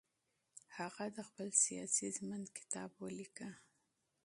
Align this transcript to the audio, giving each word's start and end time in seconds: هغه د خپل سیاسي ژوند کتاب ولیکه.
هغه 0.77 1.05
د 1.15 1.17
خپل 1.27 1.49
سیاسي 1.63 2.07
ژوند 2.17 2.45
کتاب 2.57 2.89
ولیکه. 3.03 3.49